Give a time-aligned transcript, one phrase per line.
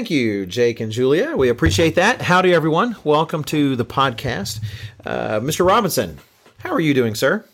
[0.00, 1.36] Thank you, Jake and Julia.
[1.36, 2.22] We appreciate that.
[2.22, 2.96] Howdy, everyone.
[3.04, 4.64] Welcome to the podcast.
[5.04, 5.66] Uh, Mr.
[5.66, 6.18] Robinson,
[6.60, 7.44] how are you doing, sir?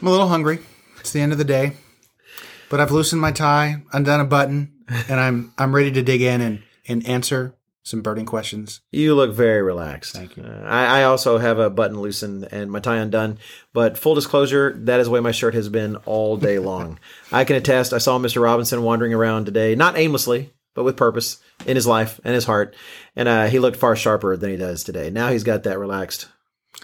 [0.00, 0.58] I'm a little hungry.
[0.98, 1.74] It's the end of the day,
[2.68, 4.72] but I've loosened my tie, undone a button,
[5.08, 7.54] and I'm I'm ready to dig in and, and answer
[7.84, 8.80] some burning questions.
[8.90, 10.14] You look very relaxed.
[10.14, 10.42] Thank you.
[10.42, 13.38] Uh, I, I also have a button loosened and my tie undone.
[13.72, 16.98] But full disclosure, that is the way my shirt has been all day long.
[17.32, 17.92] I can attest.
[17.92, 18.42] I saw Mr.
[18.42, 22.74] Robinson wandering around today, not aimlessly, but with purpose in his life and his heart,
[23.16, 25.10] and uh, he looked far sharper than he does today.
[25.10, 26.28] Now he's got that relaxed,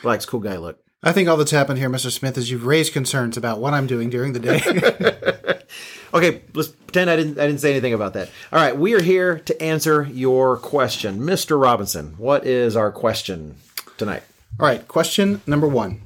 [0.03, 0.79] relaxed, cool guy look.
[1.03, 2.11] I think all that's happened here, Mr.
[2.11, 5.57] Smith, is you've raised concerns about what I'm doing during the day.
[6.13, 8.29] Okay, let's pretend I didn't I didn't say anything about that.
[8.53, 11.61] All right, we are here to answer your question, Mr.
[11.61, 12.15] Robinson.
[12.19, 13.57] What is our question
[13.97, 14.23] tonight?
[14.59, 16.03] all right, question number one.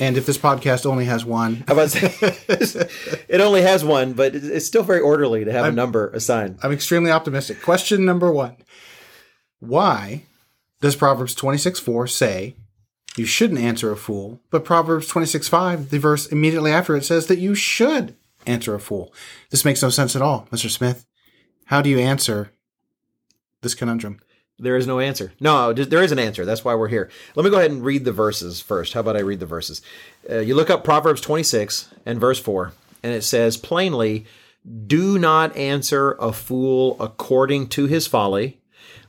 [0.00, 1.64] And if this podcast only has one,
[3.28, 6.58] it only has one, but it's it's still very orderly to have a number assigned.
[6.62, 7.60] I'm extremely optimistic.
[7.62, 8.56] Question number one
[9.58, 10.22] Why
[10.80, 12.54] does Proverbs 26 4 say
[13.16, 17.26] you shouldn't answer a fool, but Proverbs 26 5, the verse immediately after it says
[17.26, 18.14] that you should
[18.46, 19.12] answer a fool?
[19.50, 20.70] This makes no sense at all, Mr.
[20.70, 21.06] Smith.
[21.66, 22.52] How do you answer
[23.62, 24.20] this conundrum?
[24.60, 25.32] There is no answer.
[25.38, 26.44] No, there is an answer.
[26.44, 27.08] That's why we're here.
[27.36, 28.92] Let me go ahead and read the verses first.
[28.92, 29.82] How about I read the verses?
[30.28, 32.72] Uh, you look up Proverbs 26 and verse 4,
[33.04, 34.26] and it says plainly,
[34.86, 38.60] Do not answer a fool according to his folly,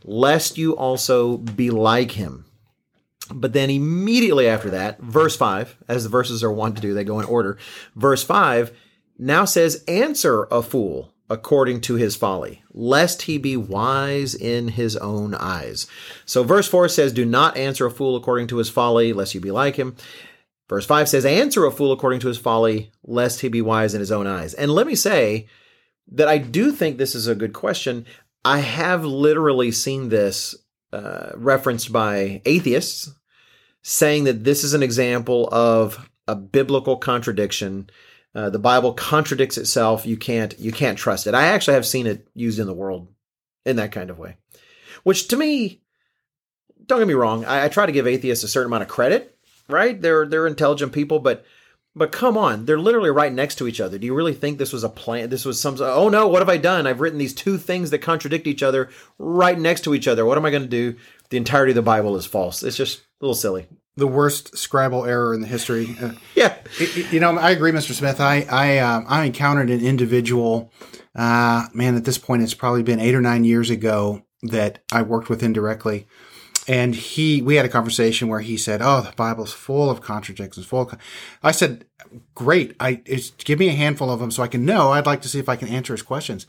[0.03, 2.45] lest you also be like him.
[3.31, 7.03] But then immediately after that, verse 5, as the verses are wont to do, they
[7.03, 7.57] go in order.
[7.95, 8.71] Verse 5
[9.17, 14.97] now says, Answer a fool according to his folly, lest he be wise in his
[14.97, 15.87] own eyes.
[16.25, 19.41] So verse 4 says, Do not answer a fool according to his folly, lest you
[19.41, 19.95] be like him.
[20.67, 23.99] Verse 5 says, Answer a fool according to his folly, lest he be wise in
[23.99, 24.53] his own eyes.
[24.53, 25.47] And let me say
[26.11, 28.05] that I do think this is a good question.
[28.43, 30.55] I have literally seen this
[30.91, 33.11] uh, referenced by atheists
[33.81, 37.89] saying that this is an example of a biblical contradiction.
[38.35, 40.05] Uh, the Bible contradicts itself.
[40.05, 41.33] You can't you can't trust it.
[41.33, 43.07] I actually have seen it used in the world
[43.65, 44.37] in that kind of way,
[45.03, 45.81] which to me,
[46.85, 47.45] don't get me wrong.
[47.45, 49.35] I, I try to give atheists a certain amount of credit.
[49.67, 50.01] Right?
[50.01, 51.45] They're they're intelligent people, but
[51.95, 53.97] but come on, they're literally right next to each other.
[53.97, 55.29] Do you really think this was a plan?
[55.29, 55.75] This was some.
[55.79, 56.87] Oh no, what have I done?
[56.87, 60.25] I've written these two things that contradict each other right next to each other.
[60.25, 60.95] What am I going to do?
[61.29, 62.63] The entirety of the Bible is false.
[62.63, 63.67] It's just a little silly.
[63.99, 65.95] The worst Scrabble error in the history.
[66.01, 66.55] Uh, Yeah.
[66.79, 67.93] it- it- you know, I agree, Mr.
[67.93, 68.19] Smith.
[68.19, 70.71] I I um, I encountered an individual.
[71.15, 75.01] Uh, man, at this point, it's probably been eight or nine years ago that I
[75.01, 76.07] worked with indirectly,
[76.67, 80.65] and he we had a conversation where he said, "Oh, the Bible's full of contradictions."
[80.65, 80.81] Full.
[80.83, 80.99] Of con-.
[81.43, 81.85] I said,
[82.35, 82.75] "Great.
[82.79, 83.01] I
[83.43, 84.91] give me a handful of them so I can know.
[84.91, 86.47] I'd like to see if I can answer his questions."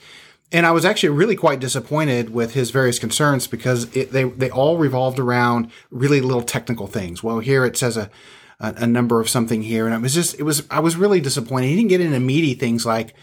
[0.53, 4.51] And I was actually really quite disappointed with his various concerns because it, they they
[4.51, 7.23] all revolved around really little technical things.
[7.23, 8.11] Well, here it says a,
[8.59, 11.21] a a number of something here, and I was just it was I was really
[11.21, 11.69] disappointed.
[11.69, 13.15] He didn't get into meaty things like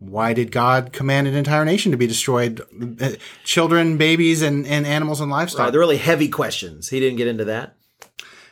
[0.00, 2.62] why did God command an entire nation to be destroyed?
[3.00, 3.10] Uh,
[3.44, 5.68] Children, babies, and, and animals and livestock.
[5.68, 6.88] Uh, they're really heavy questions.
[6.88, 7.76] He didn't get into that.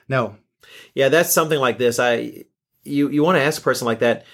[0.08, 0.36] no,
[0.94, 1.98] Yeah, that's something like this.
[1.98, 2.44] I
[2.84, 4.24] you you want to ask a person like that.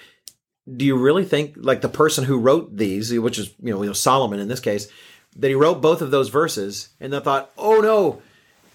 [0.73, 4.39] Do you really think like the person who wrote these, which is you know, Solomon
[4.39, 4.87] in this case,
[5.35, 8.21] that he wrote both of those verses and then thought, oh no,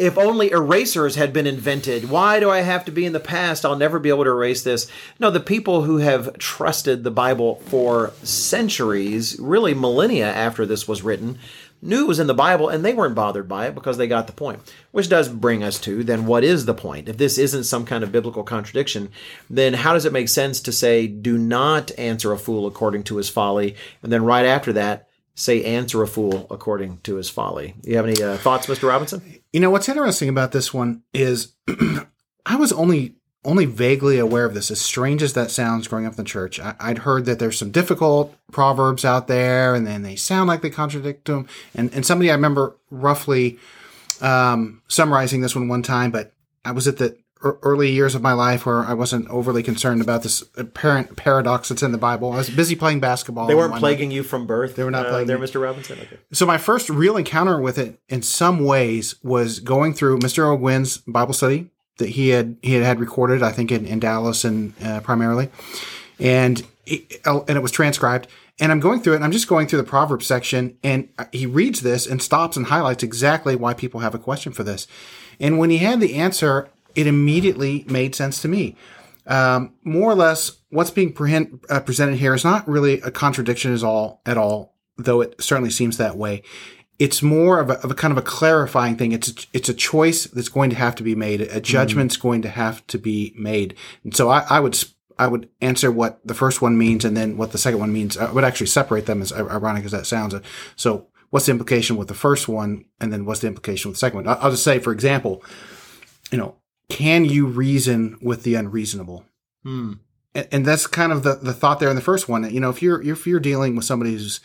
[0.01, 2.09] if only erasers had been invented.
[2.09, 3.67] Why do I have to be in the past?
[3.67, 4.91] I'll never be able to erase this.
[5.19, 11.03] No, the people who have trusted the Bible for centuries, really millennia after this was
[11.03, 11.39] written,
[11.83, 14.27] knew it was in the Bible and they weren't bothered by it because they got
[14.27, 14.61] the point.
[14.91, 17.09] Which does bring us to then what is the point?
[17.09, 19.11] If this isn't some kind of biblical contradiction,
[19.49, 23.17] then how does it make sense to say, do not answer a fool according to
[23.17, 23.77] his folly?
[24.03, 27.75] And then right after that, say, answer a fool according to his folly.
[27.83, 28.89] You have any uh, thoughts, Mr.
[28.89, 29.23] Robinson?
[29.53, 31.55] You know what's interesting about this one is
[32.47, 34.71] I was only only vaguely aware of this.
[34.71, 37.59] As strange as that sounds, growing up in the church, I, I'd heard that there's
[37.59, 41.47] some difficult proverbs out there, and then they sound like they contradict them.
[41.75, 43.59] And and somebody I remember roughly
[44.21, 46.33] um, summarizing this one one time, but
[46.65, 50.23] I was at the early years of my life where I wasn't overly concerned about
[50.23, 52.33] this apparent paradox that's in the Bible.
[52.33, 53.47] I was busy playing basketball.
[53.47, 54.77] They weren't plaguing you from birth.
[54.77, 55.47] They were not uh, plaguing there, me.
[55.47, 55.63] Mr.
[55.63, 55.99] Robinson.
[56.01, 56.19] Okay.
[56.33, 60.55] So my first real encounter with it, in some ways, was going through Mr.
[60.55, 61.71] Ogwyn's Bible study
[62.01, 65.49] that he had he had, had recorded, I think in, in Dallas and uh, primarily,
[66.19, 68.27] and it, and it was transcribed.
[68.59, 71.47] And I'm going through it, and I'm just going through the Proverbs section, and he
[71.47, 74.87] reads this and stops and highlights exactly why people have a question for this.
[75.39, 78.77] And when he had the answer, it immediately made sense to me.
[79.27, 83.73] Um, more or less, what's being prehen- uh, presented here is not really a contradiction
[83.73, 84.21] at all.
[84.27, 86.43] At all, though it certainly seems that way.
[87.01, 89.11] It's more of a, of a kind of a clarifying thing.
[89.11, 91.41] It's a, it's a choice that's going to have to be made.
[91.41, 92.23] A judgment's mm.
[92.23, 93.75] going to have to be made.
[94.05, 94.79] And so I, I would
[95.19, 98.17] I would answer what the first one means and then what the second one means.
[98.17, 100.35] I would actually separate them as ironic as that sounds.
[100.77, 104.01] So what's the implication with the first one and then what's the implication with the
[104.01, 104.29] second one?
[104.41, 105.43] I'll just say, for example,
[106.31, 106.57] you know,
[106.89, 109.25] can you reason with the unreasonable?
[109.63, 109.95] Hmm.
[110.35, 112.49] And, and, that's kind of the, the thought there in the first one.
[112.53, 114.41] You know, if you're if you're dealing with somebody who's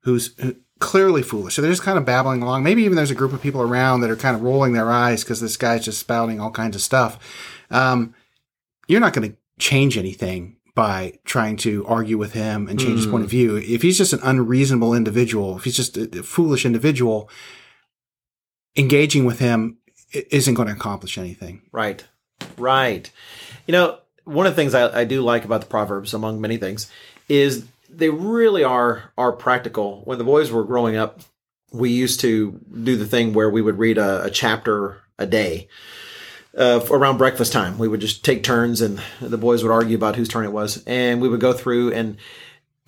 [0.00, 0.34] who's
[0.78, 2.62] clearly foolish, so they're just kind of babbling along.
[2.62, 5.24] Maybe even there's a group of people around that are kind of rolling their eyes
[5.24, 7.18] because this guy's just spouting all kinds of stuff.
[7.70, 8.14] Um,
[8.86, 12.96] you're not going to change anything by trying to argue with him and change mm.
[12.96, 13.36] his point of hmm.
[13.36, 13.56] view.
[13.56, 17.30] If he's just an unreasonable individual, if he's just a, a foolish individual,
[18.76, 19.78] engaging with him
[20.12, 21.62] isn't going to accomplish anything.
[21.72, 22.04] Right.
[22.58, 23.10] Right.
[23.66, 26.58] You know, one of the things I, I do like about the Proverbs, among many
[26.58, 26.90] things,
[27.28, 27.64] is
[27.96, 30.02] they really are are practical.
[30.04, 31.20] When the boys were growing up,
[31.72, 35.68] we used to do the thing where we would read a, a chapter a day.
[36.56, 40.16] Uh, around breakfast time, we would just take turns, and the boys would argue about
[40.16, 42.16] whose turn it was, and we would go through and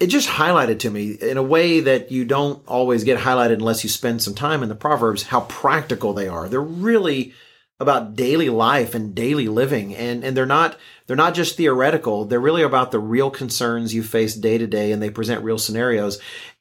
[0.00, 3.82] it just highlighted to me in a way that you don't always get highlighted unless
[3.82, 6.48] you spend some time in the Proverbs how practical they are.
[6.48, 7.34] They're really
[7.80, 9.94] about daily life and daily living.
[9.94, 10.76] And and they're not
[11.06, 12.24] they're not just theoretical.
[12.24, 15.58] They're really about the real concerns you face day to day and they present real
[15.58, 16.18] scenarios.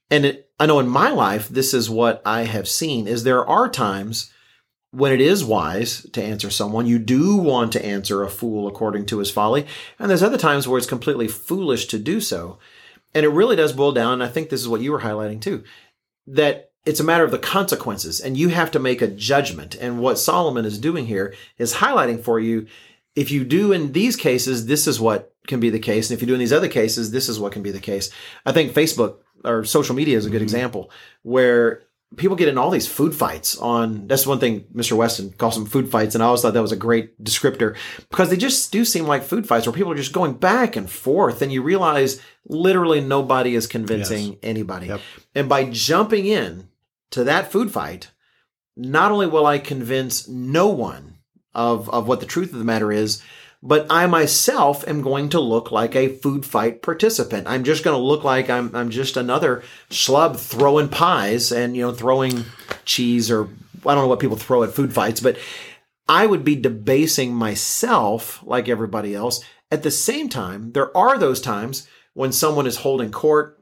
[0.10, 3.46] And it, i know in my life this is what i have seen is there
[3.46, 4.32] are times
[4.92, 6.88] when it is wise to answer someone.
[6.88, 9.68] You do want to answer a fool according to his folly.
[10.00, 12.58] And there's other times where it's completely foolish to do so.
[13.14, 15.42] And it really does boil down, and I think this is what you were highlighting
[15.42, 15.64] too,
[16.28, 19.76] that it's a matter of the consequences, and you have to make a judgment.
[19.76, 22.68] And what Solomon is doing here is highlighting for you
[23.18, 26.10] if you do in these cases, this is what can be the case.
[26.10, 28.12] And if you do in these other cases, this is what can be the case.
[28.46, 30.44] I think Facebook or social media is a good mm-hmm.
[30.44, 30.92] example
[31.24, 31.84] where
[32.16, 34.94] people get in all these food fights on that's one thing Mr.
[34.94, 37.76] Weston calls them food fights and I always thought that was a great descriptor
[38.10, 40.90] because they just do seem like food fights where people are just going back and
[40.90, 44.38] forth and you realize literally nobody is convincing yes.
[44.42, 44.88] anybody.
[44.88, 45.02] Yep.
[45.36, 46.70] And by jumping in
[47.12, 48.12] to that food fight,
[48.76, 51.18] not only will I convince no one
[51.54, 53.22] of of what the truth of the matter is,
[53.64, 57.48] but I myself am going to look like a food fight participant.
[57.48, 61.82] I'm just going to look like I'm I'm just another schlub throwing pies and you
[61.84, 62.46] know throwing
[62.86, 63.46] cheese or
[63.86, 65.38] I don't know what people throw at food fights, but
[66.08, 69.44] I would be debasing myself like everybody else.
[69.70, 73.57] At the same time, there are those times when someone is holding court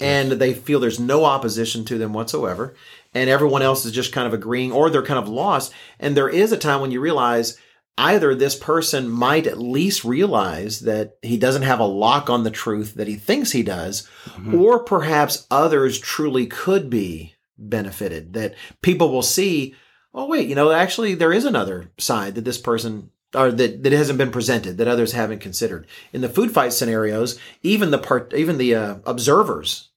[0.00, 2.74] and they feel there's no opposition to them whatsoever.
[3.12, 5.72] And everyone else is just kind of agreeing or they're kind of lost.
[6.00, 7.58] And there is a time when you realize
[7.96, 12.50] either this person might at least realize that he doesn't have a lock on the
[12.50, 14.60] truth that he thinks he does, mm-hmm.
[14.60, 19.76] or perhaps others truly could be benefited, that people will see,
[20.12, 23.92] oh, wait, you know, actually there is another side that this person or that, that
[23.92, 25.86] hasn't been presented that others haven't considered.
[26.12, 29.90] In the food fight scenarios, even the part, even the uh, observers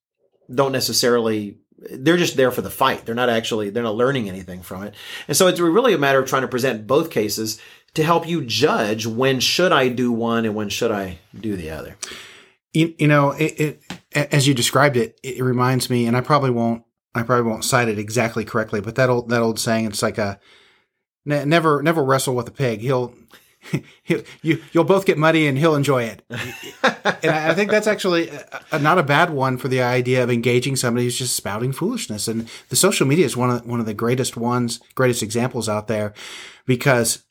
[0.54, 3.06] don't necessarily they're just there for the fight.
[3.06, 4.96] They're not actually they're not learning anything from it.
[5.28, 7.60] And so it's really a matter of trying to present both cases
[7.94, 11.70] to help you judge when should I do one and when should I do the
[11.70, 11.96] other.
[12.74, 13.82] You, you know, it, it,
[14.14, 16.84] as you described it, it reminds me, and I probably won't,
[17.16, 20.18] I probably won't cite it exactly correctly, but that old that old saying, it's like
[20.18, 20.40] a
[21.28, 22.80] never never wrestle with a pig.
[22.80, 23.14] He'll
[24.04, 26.24] he'll you you'll both get muddy and he'll enjoy it.
[26.30, 30.32] and I think that's actually a, a, not a bad one for the idea of
[30.32, 32.28] engaging somebody who's just spouting foolishness.
[32.28, 35.88] And the social media is one of one of the greatest ones, greatest examples out
[35.88, 36.14] there,
[36.66, 37.24] because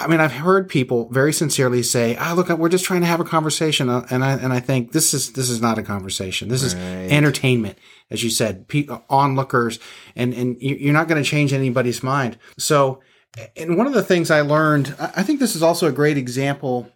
[0.00, 3.18] I mean, I've heard people very sincerely say, "Ah, look, we're just trying to have
[3.18, 6.48] a conversation," uh, and I and I think this is this is not a conversation.
[6.48, 6.80] This right.
[6.80, 7.78] is entertainment,
[8.08, 9.80] as you said, pe- onlookers,
[10.14, 12.38] and and you're not going to change anybody's mind.
[12.58, 13.00] So,
[13.56, 16.90] and one of the things I learned, I think this is also a great example.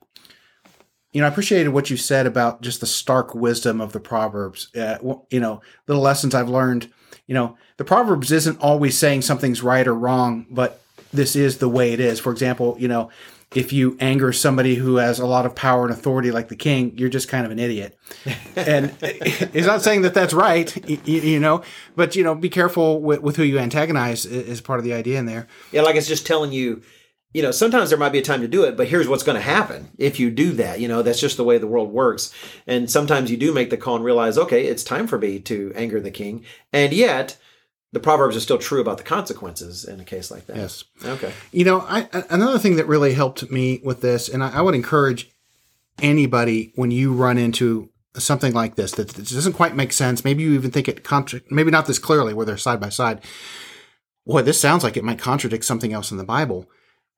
[1.12, 4.74] You know, I appreciated what you said about just the stark wisdom of the proverbs.
[4.74, 4.98] Uh,
[5.30, 6.90] you know, little lessons I've learned.
[7.26, 11.68] You know, the proverbs isn't always saying something's right or wrong, but this is the
[11.68, 12.18] way it is.
[12.18, 13.10] For example, you know,
[13.54, 16.96] if you anger somebody who has a lot of power and authority like the king,
[16.96, 17.98] you're just kind of an idiot.
[18.56, 21.62] and it's not saying that that's right, you, you, know,
[21.96, 25.18] but you know, be careful with, with who you antagonize is part of the idea
[25.18, 25.46] in there.
[25.70, 26.82] Yeah, like it's just telling you,
[27.34, 29.36] you know, sometimes there might be a time to do it, but here's what's going
[29.36, 30.80] to happen if you do that.
[30.80, 32.32] You know, that's just the way the world works.
[32.66, 35.72] And sometimes you do make the call and realize, okay, it's time for me to
[35.74, 36.44] anger the king.
[36.72, 37.38] And yet,
[37.92, 40.56] the proverbs are still true about the consequences in a case like that.
[40.56, 40.84] Yes.
[41.04, 41.32] Okay.
[41.52, 44.74] You know, I, another thing that really helped me with this, and I, I would
[44.74, 45.30] encourage
[46.00, 50.54] anybody when you run into something like this that, doesn't quite make sense, maybe you
[50.54, 53.20] even think it contra- maybe not this clearly where they're side by side.
[54.26, 56.70] Boy, this sounds like it might contradict something else in the Bible.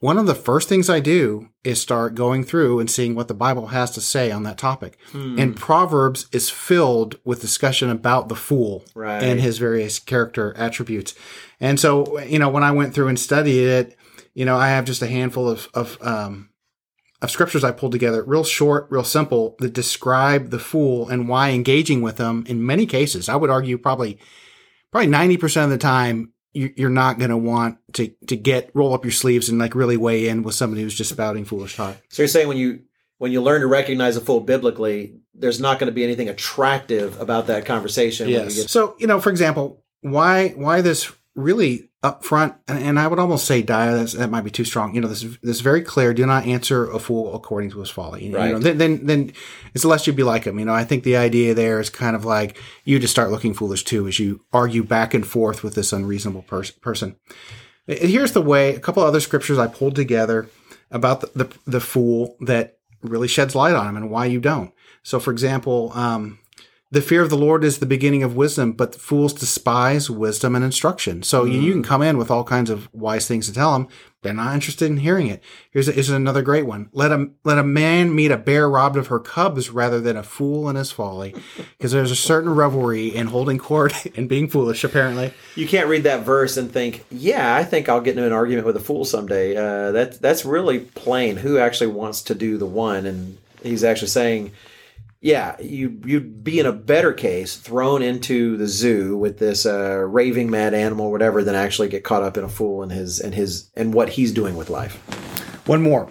[0.05, 3.33] One of the first things I do is start going through and seeing what the
[3.33, 4.99] Bible has to say on that topic.
[5.15, 9.23] And Proverbs is filled with discussion about the fool Right.
[9.23, 11.15] and his various character attributes.
[11.59, 13.97] And so, you know, when I went through and studied it,
[14.35, 16.51] you know, I have just a handful of, of, um,
[17.23, 21.49] of scriptures I pulled together, real short, real simple, that describe the fool and why
[21.49, 24.19] engaging with them in many cases, I would argue probably,
[24.93, 29.05] probably 90% of the time, you're not going to want to, to get, roll up
[29.05, 31.97] your sleeves and like really weigh in with somebody who's just spouting foolish talk.
[32.11, 32.81] So you're saying when you
[33.19, 37.21] when you learn to recognize a fool biblically, there's not going to be anything attractive
[37.21, 38.27] about that conversation.
[38.27, 38.55] when you Yes.
[38.57, 43.19] get- So, you know, for example, why why this really upfront and, and I would
[43.19, 44.95] almost say dire that's, that might be too strong.
[44.95, 46.13] You know, this this very clear.
[46.15, 48.25] Do not answer a fool according to his folly.
[48.27, 48.61] You know, Right.
[48.61, 49.33] then, then then
[49.75, 50.59] it's lest you be like him.
[50.59, 53.55] You know, I think the idea there is kind of like you just start looking
[53.55, 57.17] foolish too as you argue back and forth with this unreasonable pers- person.
[57.89, 58.75] And Here's the way.
[58.75, 60.49] A couple other scriptures I pulled together
[60.91, 64.73] about the, the the fool that really sheds light on him and why you don't.
[65.03, 66.39] So, for example, um,
[66.95, 70.65] the fear of the Lord is the beginning of wisdom, but fools despise wisdom and
[70.65, 71.25] instruction.
[71.25, 73.89] So you, you can come in with all kinds of wise things to tell them.
[74.23, 75.43] They're not interested in hearing it.
[75.73, 76.91] Here's, a, here's another great one.
[76.93, 80.23] Let a, let a man meet a bear robbed of her cubs rather than a
[80.23, 81.35] fool in his folly.
[81.77, 85.35] Because there's a certain revelry in holding court and being foolish, apparently.
[85.57, 88.67] you can't read that verse and think, "Yeah, I think I'll get into an argument
[88.69, 91.39] with a fool someday." Uh, that that's really plain.
[91.39, 93.05] Who actually wants to do the one?
[93.05, 94.53] And he's actually saying,
[95.25, 100.05] "Yeah, you you'd be in a better case thrown into the zoo with this uh,
[100.07, 103.35] raving mad animal, whatever, than actually get caught up in a fool and his and
[103.35, 104.97] his and what he's doing with life."
[105.67, 106.11] One more.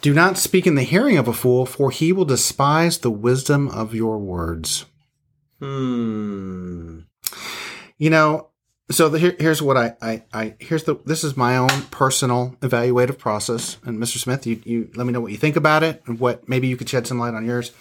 [0.00, 3.68] Do not speak in the hearing of a fool, for he will despise the wisdom
[3.68, 4.86] of your words.
[5.58, 7.00] Hmm.
[7.98, 8.48] You know,
[8.90, 12.56] so the, here, here's what I, I, I, here's the, this is my own personal
[12.60, 13.76] evaluative process.
[13.84, 14.16] And Mr.
[14.16, 16.78] Smith, you, you let me know what you think about it and what maybe you
[16.78, 17.72] could shed some light on yours.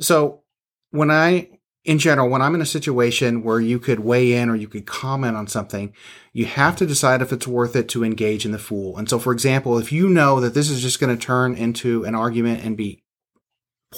[0.00, 0.42] So
[0.90, 1.48] when I,
[1.84, 4.86] in general, when I'm in a situation where you could weigh in or you could
[4.86, 5.94] comment on something,
[6.32, 8.96] you have to decide if it's worth it to engage in the fool.
[8.96, 12.04] And so, for example, if you know that this is just going to turn into
[12.04, 13.02] an argument and be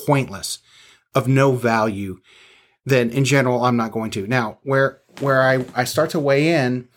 [0.06, 0.58] pointless,
[1.14, 2.20] of no value,
[2.84, 4.26] then in general, I'm not going to.
[4.26, 6.88] Now, where where I, I start to weigh in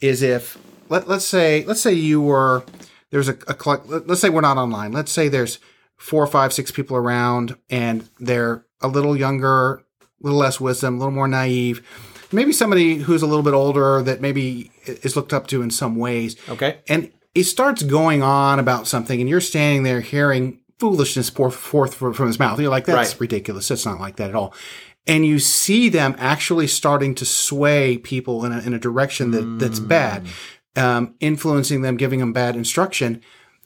[0.00, 2.64] is if let let's say let's say you were
[3.10, 4.92] there's a, a let's say we're not online.
[4.92, 5.58] Let's say there's
[6.02, 9.82] four, five, six people around, and they're a little younger, a
[10.20, 11.86] little less wisdom, a little more naive.
[12.32, 15.96] Maybe somebody who's a little bit older that maybe is looked up to in some
[15.96, 16.78] ways Okay.
[16.88, 21.94] and he starts going on about something, and you're standing there hearing foolishness pour forth
[21.94, 22.58] from his mouth.
[22.58, 23.20] You're like, that's Right.
[23.20, 23.70] ridiculous.
[23.70, 24.52] It's not like that at all.
[25.06, 29.58] And you see them actually starting to sway people in a, in a direction that,
[29.60, 30.26] that's bad,
[30.76, 33.20] um, influencing them, giving them bad instruction.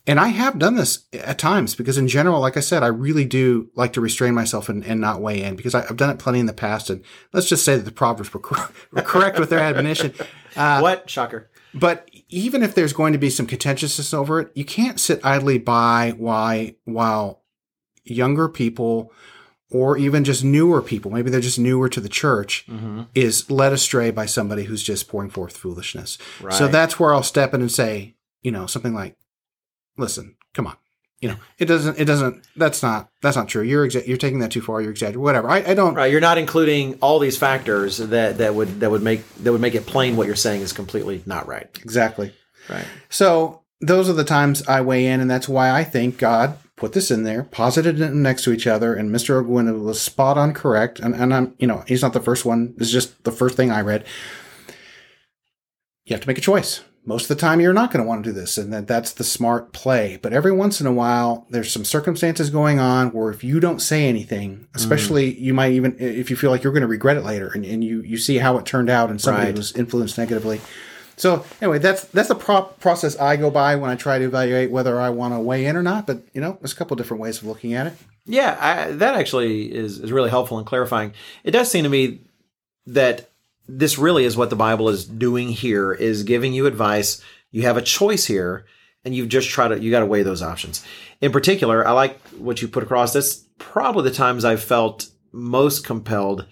[0.07, 3.25] And I have done this at times because, in general, like I said, I really
[3.25, 6.19] do like to restrain myself and, and not weigh in because I, I've done it
[6.19, 6.91] plenty in the past.
[6.91, 10.13] And let's just say that the Proverbs were, cor- were correct with their admonition.
[10.57, 11.51] Uh, what shocker?
[11.75, 15.59] but even if there's going to be some contentiousness over it, you can't sit idly
[15.59, 17.43] by why while
[18.05, 19.13] younger people
[19.71, 22.65] or even just newer people, maybe they're just newer to the church,
[23.15, 26.17] is led astray by somebody who's just pouring forth foolishness.
[26.53, 29.15] So that's where I'll step in and say, you know, something like,
[29.97, 30.77] "Listen, come on."
[31.21, 31.99] You know, it doesn't.
[31.99, 32.47] It doesn't.
[32.57, 33.09] That's not.
[33.23, 33.63] That's not true.
[33.63, 34.83] You're exa- you're taking that too far.
[34.83, 35.23] You're exaggerating.
[35.23, 35.49] Whatever.
[35.49, 35.95] I, I don't.
[35.95, 39.61] Right, you're not including all these factors that, that would that would make that would
[39.61, 41.69] make it plain what you're saying is completely not right.
[41.81, 42.35] Exactly.
[42.69, 42.85] Right.
[43.09, 46.93] So those are the times I weigh in, and that's why I think God put
[46.93, 49.43] this in there, posited it next to each other, and Mr.
[49.43, 51.01] Ogwyn was spot on correct.
[51.01, 52.75] And, and I'm, you know, he's not the first one.
[52.79, 54.05] Is just the first thing I read.
[56.05, 56.85] You have to make a choice.
[57.09, 59.13] Most of the time, you're not going to want to do this, and that that's
[59.13, 60.19] the smart play.
[60.21, 63.81] But every once in a while, there's some circumstances going on where if you don't
[63.81, 64.67] say anything, mm.
[64.75, 67.65] especially you might even if you feel like you're going to regret it later, and,
[67.65, 69.57] and you you see how it turned out, and somebody Right.
[69.57, 70.61] was influenced negatively.
[71.17, 74.71] So anyway, that's that's the pro- process I go by when I try to evaluate
[74.71, 76.07] whether I want to weigh in or not.
[76.07, 77.95] But you know, there's a couple different ways of looking at it.
[78.27, 81.13] Yeah, I, that actually is, is really helpful in clarifying.
[81.45, 82.23] It does seem to me
[82.87, 83.31] that
[83.69, 87.23] this really is what the Bible is doing here is giving you advice.
[87.51, 88.67] You have a choice here
[89.05, 90.85] and you've just try to you got to weigh those options.
[91.21, 93.13] In particular, I like what you put across.
[93.13, 96.47] That's probably the times I've felt most compelled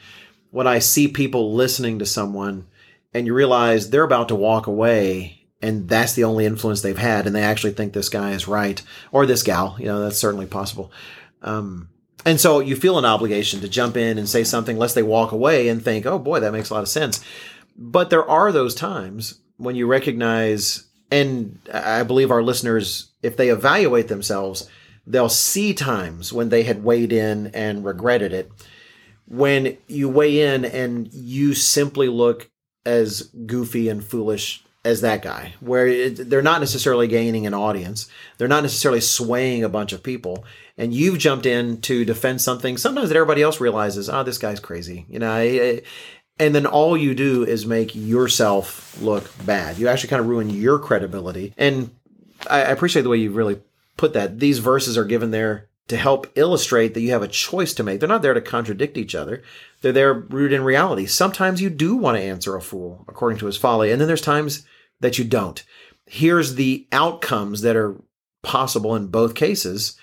[0.50, 2.66] when I see people listening to someone
[3.12, 7.26] and you realize they're about to walk away and that's the only influence they've had
[7.26, 8.80] and they actually think this guy is right
[9.10, 10.92] or this gal, you know, that's certainly possible.
[11.42, 11.88] Um,
[12.24, 15.32] And so you feel an obligation to jump in and say something, lest they walk
[15.32, 17.22] away and think, oh boy, that makes a lot of sense.
[17.76, 23.50] But there are those times when you recognize, and I believe our listeners, if they
[23.50, 24.68] evaluate themselves,
[25.06, 28.50] they'll see times when they had weighed in and regretted it.
[29.28, 32.50] When you weigh in and you simply look
[32.86, 38.08] as goofy and foolish as that guy, where it, they're not necessarily gaining an audience,
[38.36, 40.44] they're not necessarily swaying a bunch of people,
[40.76, 44.60] and you've jumped in to defend something sometimes that everybody else realizes, oh, this guy's
[44.60, 45.82] crazy, you know, I, I,
[46.38, 49.78] and then all you do is make yourself look bad.
[49.78, 51.90] You actually kind of ruin your credibility, and
[52.50, 53.60] I, I appreciate the way you really
[53.96, 54.38] put that.
[54.38, 58.00] These verses are given there to help illustrate that you have a choice to make.
[58.00, 59.42] They're not there to contradict each other.
[59.82, 61.06] They're there rooted in reality.
[61.06, 64.20] Sometimes you do want to answer a fool according to his folly, and then there's
[64.20, 64.66] times
[65.00, 65.62] that you don't.
[66.06, 67.96] Here's the outcomes that are
[68.42, 69.96] possible in both cases.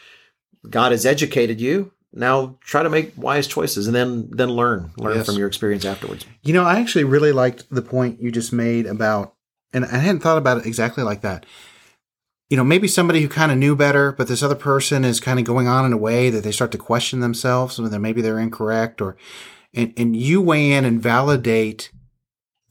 [0.70, 1.92] God has educated you.
[2.14, 5.26] Now try to make wise choices and then then learn learn yes.
[5.26, 6.26] from your experience afterwards.
[6.42, 9.34] You know, I actually really liked the point you just made about
[9.72, 11.46] and I hadn't thought about it exactly like that
[12.52, 15.40] you know, maybe somebody who kind of knew better, but this other person is kind
[15.40, 18.38] of going on in a way that they start to question themselves, whether maybe they're
[18.38, 19.16] incorrect or,
[19.74, 21.94] and, and you weigh in and validate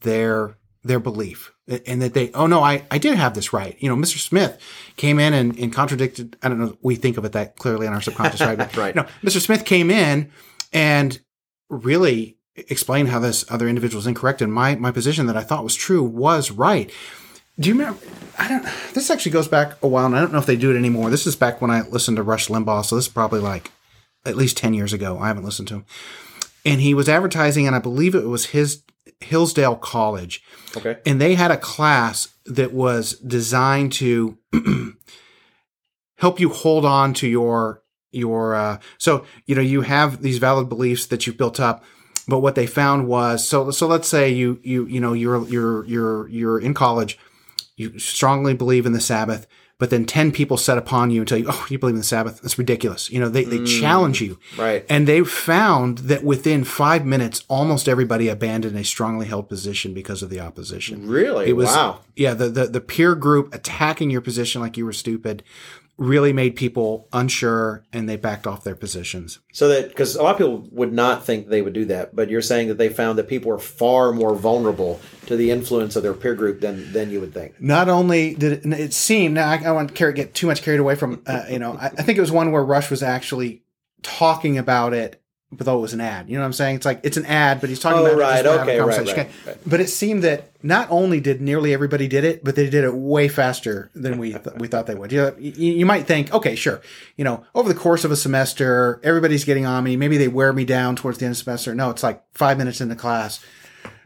[0.01, 3.75] their, their belief and that they, oh no, I, I did have this right.
[3.79, 4.17] You know, Mr.
[4.17, 4.57] Smith
[4.97, 6.37] came in and, and contradicted.
[6.41, 6.77] I don't know.
[6.81, 8.57] We think of it that clearly in our subconscious, right?
[8.57, 8.95] But, right.
[8.95, 9.39] You know, Mr.
[9.39, 10.31] Smith came in
[10.73, 11.19] and
[11.69, 14.41] really explained how this other individual is incorrect.
[14.41, 16.91] And my, my position that I thought was true was right.
[17.59, 17.99] Do you remember?
[18.39, 18.65] I don't.
[18.93, 21.09] This actually goes back a while, and I don't know if they do it anymore.
[21.09, 23.71] This is back when I listened to Rush Limbaugh, so this is probably like
[24.25, 25.19] at least ten years ago.
[25.19, 25.85] I haven't listened to him,
[26.65, 28.81] and he was advertising, and I believe it was his
[29.19, 30.43] Hillsdale College.
[30.75, 34.37] Okay, and they had a class that was designed to
[36.17, 38.55] help you hold on to your your.
[38.55, 41.83] Uh, so you know you have these valid beliefs that you've built up
[42.27, 45.83] but what they found was so so let's say you you you know you're you're
[45.85, 47.17] you're you're in college
[47.81, 49.47] you strongly believe in the Sabbath,
[49.81, 52.05] but then 10 people set upon you and tell you, oh, you believe in the
[52.05, 52.39] Sabbath?
[52.43, 53.09] That's ridiculous.
[53.09, 54.37] You know, they, they mm, challenge you.
[54.55, 54.85] Right.
[54.87, 60.21] And they found that within five minutes, almost everybody abandoned a strongly held position because
[60.21, 61.07] of the opposition.
[61.07, 61.49] Really?
[61.49, 62.01] It was, wow.
[62.15, 62.35] Yeah.
[62.35, 65.41] The, the, the peer group attacking your position like you were stupid
[66.01, 69.37] really made people unsure and they backed off their positions.
[69.53, 72.27] So that because a lot of people would not think they would do that, but
[72.31, 76.01] you're saying that they found that people are far more vulnerable to the influence of
[76.01, 77.61] their peer group than than you would think.
[77.61, 80.79] Not only did it, it seem now I, I want to get too much carried
[80.79, 83.61] away from uh, you know I, I think it was one where Rush was actually
[84.01, 85.20] talking about it
[85.51, 86.29] but though it was an ad.
[86.29, 86.77] You know what I'm saying?
[86.77, 89.57] It's like it's an ad, but he's talking oh, about right, okay, right, right, right,
[89.65, 92.93] But it seemed that not only did nearly everybody did it, but they did it
[92.93, 95.11] way faster than we th- we thought they would.
[95.11, 96.81] You, know, you, you might think, okay, sure,
[97.17, 99.97] you know, over the course of a semester, everybody's getting on me.
[99.97, 101.75] Maybe they wear me down towards the end of the semester.
[101.75, 103.43] No, it's like five minutes into class.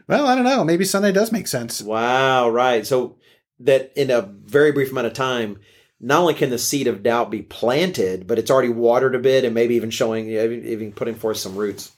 [0.08, 0.64] Well, I don't know.
[0.64, 1.80] Maybe Sunday does make sense.
[1.80, 2.86] Wow, right.
[2.86, 3.16] So
[3.60, 5.58] that in a very brief amount of time
[6.00, 9.44] not only can the seed of doubt be planted, but it's already watered a bit
[9.44, 11.92] and maybe even showing, even putting forth some roots.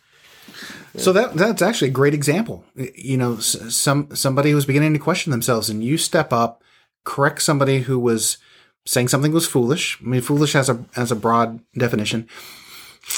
[0.96, 2.64] So that that's actually a great example.
[2.74, 6.62] You know, some somebody who's beginning to question themselves, and you step up,
[7.04, 8.38] correct somebody who was
[8.87, 9.98] saying something was foolish.
[10.00, 12.28] I mean, foolish has a has a broad definition.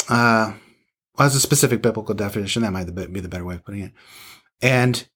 [0.09, 0.55] Uh,
[1.19, 2.63] has a specific biblical definition.
[2.63, 3.93] That might be the better way of putting it.
[4.61, 5.07] And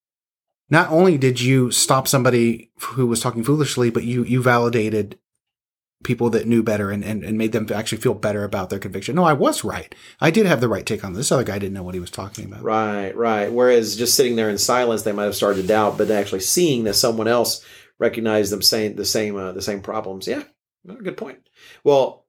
[0.71, 5.19] not only did you stop somebody who was talking foolishly, but you you validated
[6.05, 9.17] people that knew better and, and, and made them actually feel better about their conviction.
[9.17, 9.93] No, I was right.
[10.21, 11.33] I did have the right take on this.
[11.33, 12.63] other guy didn't know what he was talking about.
[12.63, 13.53] Right, right.
[13.53, 16.85] Whereas just sitting there in silence, they might have started to doubt, but actually seeing
[16.85, 17.65] that someone else
[17.99, 20.29] recognized them saying the same uh, the same problems.
[20.29, 20.43] Yeah,
[20.87, 21.39] good point.
[21.83, 22.27] Well,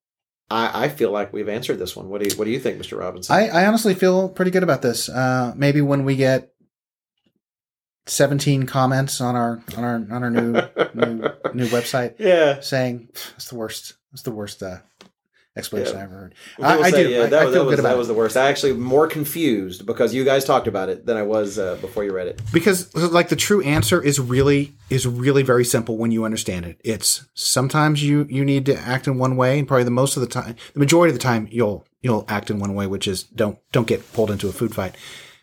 [0.50, 2.10] I, I feel like we've answered this one.
[2.10, 3.00] What do you What do you think, Mr.
[3.00, 3.36] Robinson?
[3.36, 5.10] I, I honestly feel pretty good about this.
[5.10, 6.54] Uh, maybe when we get
[8.08, 10.52] 17 comments on our on our on our new
[10.94, 12.16] new new website.
[12.20, 13.94] Yeah, saying it's the worst.
[14.14, 14.78] It's the worst uh,
[15.58, 16.00] explanation yeah.
[16.00, 16.36] I ever heard.
[16.62, 17.10] I, I, say, do.
[17.10, 18.38] Yeah, I, that, I feel that was, good about that was the worst.
[18.38, 22.04] I actually more confused because you guys talked about it than I was uh, before
[22.04, 22.42] you read it.
[22.54, 26.80] Because like the true answer is really is really very simple when you understand it.
[26.84, 30.22] It's sometimes you you need to act in one way, and probably the most of
[30.22, 33.24] the time, the majority of the time, you'll you'll act in one way, which is
[33.24, 34.96] don't don't get pulled into a food fight.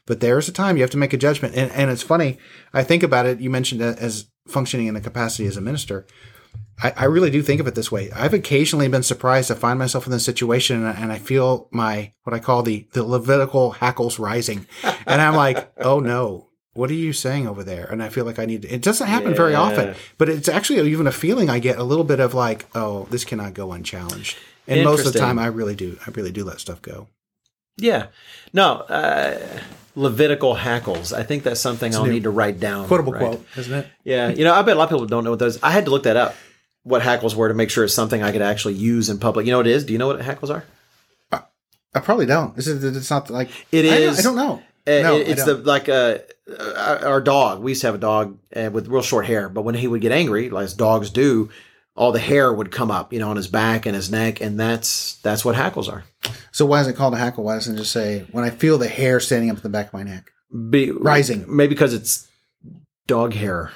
[0.07, 1.55] But there's a time you have to make a judgment.
[1.55, 2.39] And, and it's funny.
[2.73, 3.41] I think about it.
[3.41, 6.07] You mentioned as functioning in the capacity as a minister.
[6.83, 8.11] I, I, really do think of it this way.
[8.11, 12.13] I've occasionally been surprised to find myself in this situation and, and I feel my,
[12.25, 14.67] what I call the, the Levitical hackles rising.
[14.83, 17.85] And I'm like, oh no, what are you saying over there?
[17.85, 19.37] And I feel like I need to, it doesn't happen yeah.
[19.37, 22.67] very often, but it's actually even a feeling I get a little bit of like,
[22.75, 24.37] oh, this cannot go unchallenged.
[24.67, 27.09] And most of the time I really do, I really do let stuff go.
[27.77, 28.09] Yeah.
[28.53, 29.39] No, uh,
[29.95, 31.13] Levitical hackles.
[31.13, 32.13] I think that's something I'll new.
[32.13, 32.87] need to write down.
[32.89, 33.21] Quotable right?
[33.21, 33.87] quote, isn't it?
[34.05, 34.29] Yeah.
[34.29, 35.63] You know, I bet a lot of people don't know what those.
[35.63, 36.35] I had to look that up.
[36.85, 39.47] What hackles were to make sure it's something I could actually use in public.
[39.47, 39.85] You know what it is?
[39.85, 40.65] Do you know what hackles are?
[41.95, 42.57] I probably don't.
[42.59, 42.83] Is it?
[42.97, 43.93] It's not like it is.
[43.93, 44.63] I don't- I don't know.
[44.87, 46.19] Uh, No, it- it's I the like uh,
[46.51, 47.61] uh, our dog.
[47.63, 50.01] We used to have a dog uh, with real short hair, but when he would
[50.01, 51.51] get angry, like as dogs do,
[51.95, 54.59] all the hair would come up, you know, on his back and his neck, and
[54.59, 56.05] that's that's what hackles are.
[56.51, 57.45] So why is it called a hackle?
[57.45, 59.89] Why doesn't it just say when I feel the hair standing up at the back
[59.89, 60.31] of my neck?
[60.71, 61.45] Be, Rising.
[61.49, 62.29] maybe because it's
[63.07, 63.73] dog hair.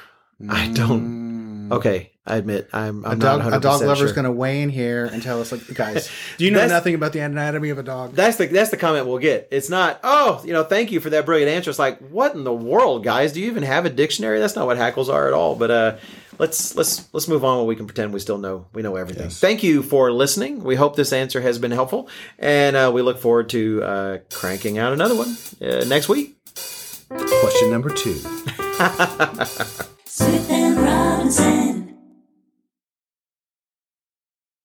[0.48, 1.68] I don't.
[1.68, 1.72] Mm.
[1.72, 3.04] Okay, I admit I'm.
[3.04, 4.12] I'm A dog, a dog 100% lover's sure.
[4.12, 7.12] going to weigh in here and tell us, like, guys, do you know nothing about
[7.12, 8.14] the anatomy of a dog?
[8.14, 9.48] That's the that's the comment we'll get.
[9.50, 11.70] It's not, oh, you know, thank you for that brilliant answer.
[11.70, 13.32] It's like, what in the world, guys?
[13.32, 14.38] Do you even have a dictionary?
[14.38, 15.54] That's not what hackles are at all.
[15.54, 15.96] But uh,
[16.38, 17.58] let's let's let's move on.
[17.58, 19.24] Where we can pretend we still know we know everything.
[19.24, 19.40] Yes.
[19.40, 20.62] Thank you for listening.
[20.62, 24.78] We hope this answer has been helpful, and uh, we look forward to uh, cranking
[24.78, 26.36] out another one uh, next week.
[27.08, 28.14] Question number two.
[30.04, 30.65] Smith and Robinson.